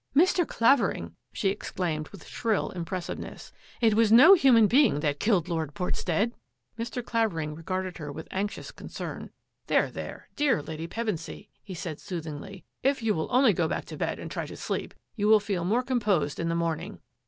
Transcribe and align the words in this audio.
"Mr. 0.17 0.47
Clavering," 0.47 1.15
she 1.31 1.49
exclaimed 1.49 2.09
with 2.09 2.25
shrill 2.25 2.73
im 2.75 2.85
pressiveness," 2.85 3.51
it 3.81 3.93
was 3.93 4.11
no 4.11 4.33
himian 4.33 4.67
being 4.67 4.99
that 5.01 5.19
killed 5.19 5.47
Lord 5.47 5.75
Portstead!" 5.75 6.31
Mr. 6.79 7.05
Clavering 7.05 7.53
regarded 7.53 7.99
her 7.99 8.11
with 8.11 8.27
anxious 8.31 8.71
con 8.71 8.87
cern." 8.87 9.29
There, 9.67 9.91
there, 9.91 10.27
dear 10.35 10.63
Lady 10.63 10.87
Pevensy," 10.87 11.49
he 11.61 11.75
said 11.75 11.99
62 11.99 12.15
THAT 12.15 12.19
AFFAIR 12.19 12.19
AT 12.19 12.23
THE 12.23 12.29
MANOR 12.31 12.47
soothingly," 12.49 12.65
If 12.91 13.03
you 13.03 13.13
will 13.13 13.27
only 13.29 13.53
go 13.53 13.67
back 13.67 13.85
to 13.85 13.95
bed 13.97 14.17
and 14.17 14.31
try 14.31 14.45
to 14.47 14.57
sleep, 14.57 14.95
you 15.15 15.27
will 15.27 15.39
feel 15.39 15.63
more 15.65 15.83
composed 15.83 16.39
in 16.39 16.49
the 16.49 16.55
morning." 16.55 16.99